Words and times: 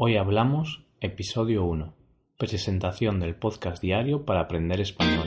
Hoy 0.00 0.16
hablamos, 0.16 0.84
episodio 1.00 1.64
1, 1.64 1.92
presentación 2.38 3.18
del 3.18 3.34
podcast 3.34 3.82
diario 3.82 4.24
para 4.24 4.42
aprender 4.42 4.80
español. 4.80 5.26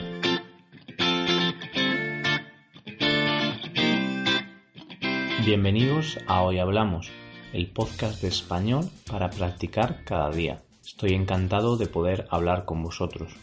Bienvenidos 5.44 6.18
a 6.26 6.40
Hoy 6.40 6.58
Hablamos, 6.58 7.10
el 7.52 7.70
podcast 7.70 8.22
de 8.22 8.28
español 8.28 8.88
para 9.10 9.28
practicar 9.28 10.04
cada 10.04 10.30
día. 10.30 10.62
Estoy 10.82 11.12
encantado 11.12 11.76
de 11.76 11.86
poder 11.86 12.26
hablar 12.30 12.64
con 12.64 12.82
vosotros, 12.82 13.36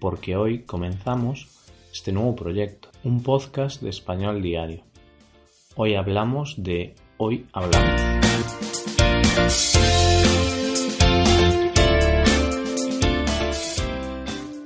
porque 0.00 0.36
hoy 0.36 0.64
comenzamos 0.64 1.48
este 1.94 2.12
nuevo 2.12 2.36
proyecto, 2.36 2.90
un 3.04 3.22
podcast 3.22 3.80
de 3.80 3.88
español 3.88 4.42
diario. 4.42 4.84
Hoy 5.76 5.94
hablamos 5.94 6.62
de 6.62 6.94
Hoy 7.24 7.46
Hablamos. 7.52 8.00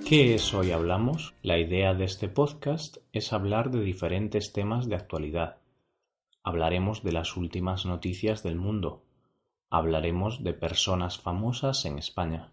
¿Qué 0.08 0.34
es 0.34 0.54
Hoy 0.54 0.70
Hablamos? 0.70 1.34
La 1.42 1.58
idea 1.58 1.92
de 1.92 2.06
este 2.06 2.30
podcast 2.30 2.96
es 3.12 3.34
hablar 3.34 3.70
de 3.70 3.82
diferentes 3.82 4.54
temas 4.54 4.88
de 4.88 4.94
actualidad. 4.94 5.58
Hablaremos 6.42 7.02
de 7.02 7.12
las 7.12 7.36
últimas 7.36 7.84
noticias 7.84 8.42
del 8.42 8.56
mundo. 8.56 9.04
Hablaremos 9.68 10.42
de 10.42 10.54
personas 10.54 11.18
famosas 11.18 11.84
en 11.84 11.98
España. 11.98 12.52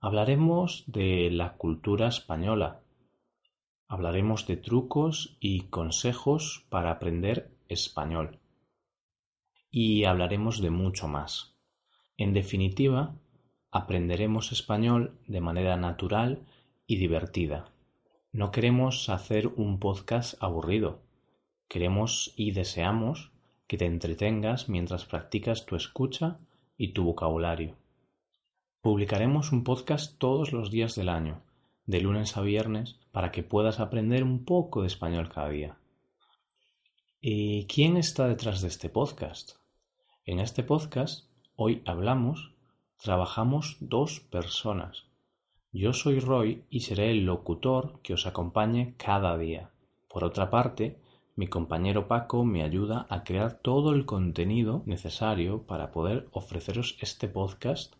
Hablaremos 0.00 0.82
de 0.88 1.30
la 1.30 1.52
cultura 1.52 2.08
española. 2.08 2.80
Hablaremos 3.86 4.48
de 4.48 4.56
trucos 4.56 5.36
y 5.38 5.68
consejos 5.68 6.66
para 6.68 6.90
aprender 6.90 7.52
español. 7.68 8.40
Y 9.78 10.04
hablaremos 10.04 10.62
de 10.62 10.70
mucho 10.70 11.06
más. 11.06 11.52
En 12.16 12.32
definitiva, 12.32 13.14
aprenderemos 13.70 14.50
español 14.50 15.20
de 15.26 15.42
manera 15.42 15.76
natural 15.76 16.46
y 16.86 16.96
divertida. 16.96 17.68
No 18.32 18.52
queremos 18.52 19.10
hacer 19.10 19.48
un 19.48 19.78
podcast 19.78 20.42
aburrido. 20.42 21.02
Queremos 21.68 22.32
y 22.38 22.52
deseamos 22.52 23.32
que 23.66 23.76
te 23.76 23.84
entretengas 23.84 24.70
mientras 24.70 25.04
practicas 25.04 25.66
tu 25.66 25.76
escucha 25.76 26.38
y 26.78 26.94
tu 26.94 27.04
vocabulario. 27.04 27.74
Publicaremos 28.80 29.52
un 29.52 29.62
podcast 29.62 30.16
todos 30.16 30.54
los 30.54 30.70
días 30.70 30.94
del 30.94 31.10
año, 31.10 31.42
de 31.84 32.00
lunes 32.00 32.38
a 32.38 32.40
viernes, 32.40 32.96
para 33.12 33.30
que 33.30 33.42
puedas 33.42 33.78
aprender 33.78 34.24
un 34.24 34.46
poco 34.46 34.80
de 34.80 34.86
español 34.86 35.28
cada 35.28 35.50
día. 35.50 35.76
¿Y 37.20 37.66
quién 37.66 37.98
está 37.98 38.26
detrás 38.26 38.62
de 38.62 38.68
este 38.68 38.88
podcast? 38.88 39.65
En 40.28 40.40
este 40.40 40.64
podcast, 40.64 41.30
hoy 41.54 41.82
hablamos, 41.86 42.52
trabajamos 42.96 43.76
dos 43.78 44.18
personas. 44.18 45.04
Yo 45.70 45.92
soy 45.92 46.18
Roy 46.18 46.64
y 46.68 46.80
seré 46.80 47.12
el 47.12 47.24
locutor 47.24 48.00
que 48.02 48.14
os 48.14 48.26
acompañe 48.26 48.96
cada 48.96 49.38
día. 49.38 49.70
Por 50.08 50.24
otra 50.24 50.50
parte, 50.50 50.98
mi 51.36 51.46
compañero 51.46 52.08
Paco 52.08 52.44
me 52.44 52.64
ayuda 52.64 53.06
a 53.08 53.22
crear 53.22 53.60
todo 53.60 53.92
el 53.92 54.04
contenido 54.04 54.82
necesario 54.84 55.62
para 55.62 55.92
poder 55.92 56.28
ofreceros 56.32 56.98
este 57.00 57.28
podcast 57.28 57.94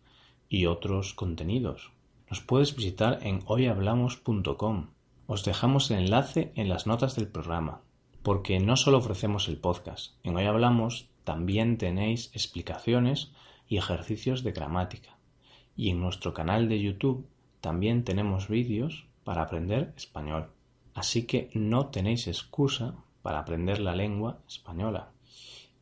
y 0.48 0.66
otros 0.66 1.14
contenidos. 1.14 1.92
Nos 2.28 2.40
puedes 2.40 2.74
visitar 2.74 3.20
en 3.22 3.44
hoyhablamos.com. 3.46 4.88
Os 5.28 5.44
dejamos 5.44 5.92
el 5.92 5.98
enlace 6.00 6.50
en 6.56 6.68
las 6.68 6.88
notas 6.88 7.14
del 7.14 7.28
programa, 7.28 7.82
porque 8.24 8.58
no 8.58 8.74
solo 8.74 8.98
ofrecemos 8.98 9.46
el 9.46 9.58
podcast. 9.58 10.16
En 10.24 10.34
Hoy 10.34 10.46
Hablamos 10.46 11.08
también 11.26 11.76
tenéis 11.76 12.30
explicaciones 12.34 13.32
y 13.68 13.78
ejercicios 13.78 14.44
de 14.44 14.52
gramática. 14.52 15.18
Y 15.76 15.90
en 15.90 16.00
nuestro 16.00 16.32
canal 16.32 16.68
de 16.68 16.80
YouTube 16.80 17.26
también 17.60 18.04
tenemos 18.04 18.48
vídeos 18.48 19.08
para 19.24 19.42
aprender 19.42 19.92
español. 19.96 20.52
Así 20.94 21.26
que 21.26 21.50
no 21.52 21.86
tenéis 21.86 22.28
excusa 22.28 22.94
para 23.22 23.40
aprender 23.40 23.80
la 23.80 23.96
lengua 23.96 24.38
española. 24.46 25.10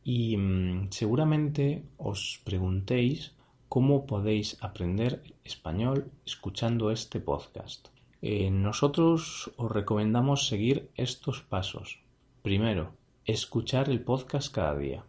Y 0.03 0.35
mm, 0.35 0.87
seguramente 0.89 1.83
os 1.97 2.41
preguntéis 2.43 3.35
cómo 3.69 4.07
podéis 4.07 4.57
aprender 4.61 5.21
español 5.43 6.09
escuchando 6.25 6.89
este 6.89 7.19
podcast. 7.19 7.89
Eh, 8.23 8.49
nosotros 8.49 9.51
os 9.57 9.71
recomendamos 9.71 10.47
seguir 10.47 10.89
estos 10.95 11.43
pasos. 11.43 11.99
Primero, 12.41 12.93
escuchar 13.25 13.89
el 13.91 14.01
podcast 14.01 14.51
cada 14.51 14.75
día. 14.75 15.05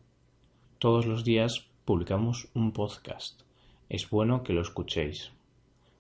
Todos 0.78 1.06
los 1.06 1.24
días 1.24 1.64
publicamos 1.86 2.48
un 2.52 2.72
podcast. 2.72 3.40
Es 3.88 4.10
bueno 4.10 4.42
que 4.42 4.52
lo 4.52 4.60
escuchéis. 4.60 5.32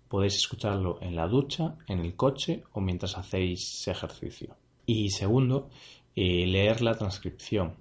Podéis 0.06 0.36
escucharlo 0.36 0.98
en 1.00 1.16
la 1.16 1.28
ducha, 1.28 1.78
en 1.88 2.00
el 2.00 2.14
coche 2.14 2.62
o 2.74 2.82
mientras 2.82 3.16
hacéis 3.16 3.88
ejercicio. 3.88 4.54
Y 4.84 5.08
segundo, 5.08 5.70
eh, 6.14 6.46
leer 6.46 6.82
la 6.82 6.94
transcripción. 6.94 7.76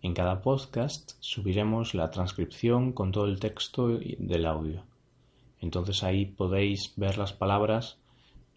En 0.00 0.14
cada 0.14 0.40
podcast 0.40 1.12
subiremos 1.20 1.92
la 1.92 2.10
transcripción 2.10 2.92
con 2.92 3.12
todo 3.12 3.26
el 3.26 3.38
texto 3.38 3.88
del 3.88 4.46
audio. 4.46 4.84
Entonces 5.60 6.02
ahí 6.02 6.24
podéis 6.24 6.94
ver 6.96 7.18
las 7.18 7.34
palabras 7.34 7.98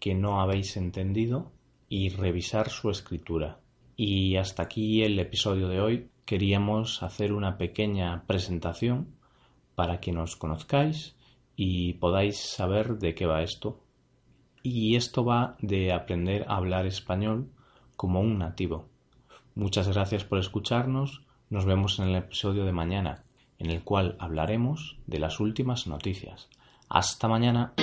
que 0.00 0.14
no 0.14 0.40
habéis 0.40 0.78
entendido 0.78 1.52
y 1.90 2.08
revisar 2.08 2.70
su 2.70 2.88
escritura. 2.88 3.60
Y 3.96 4.36
hasta 4.36 4.62
aquí 4.64 5.02
el 5.02 5.18
episodio 5.18 5.68
de 5.68 5.80
hoy. 5.80 6.08
Queríamos 6.24 7.02
hacer 7.02 7.32
una 7.32 7.58
pequeña 7.58 8.24
presentación 8.26 9.08
para 9.74 10.00
que 10.00 10.12
nos 10.12 10.36
conozcáis 10.36 11.14
y 11.56 11.94
podáis 11.94 12.38
saber 12.38 12.98
de 12.98 13.14
qué 13.14 13.26
va 13.26 13.42
esto. 13.42 13.80
Y 14.62 14.96
esto 14.96 15.24
va 15.24 15.56
de 15.60 15.92
aprender 15.92 16.46
a 16.48 16.56
hablar 16.56 16.86
español 16.86 17.50
como 17.96 18.20
un 18.20 18.38
nativo. 18.38 18.88
Muchas 19.54 19.88
gracias 19.88 20.24
por 20.24 20.38
escucharnos. 20.38 21.22
Nos 21.50 21.64
vemos 21.64 21.98
en 21.98 22.08
el 22.08 22.16
episodio 22.16 22.64
de 22.64 22.72
mañana, 22.72 23.24
en 23.58 23.70
el 23.70 23.84
cual 23.84 24.16
hablaremos 24.18 24.98
de 25.06 25.18
las 25.18 25.38
últimas 25.38 25.86
noticias. 25.86 26.48
Hasta 26.88 27.28
mañana. 27.28 27.74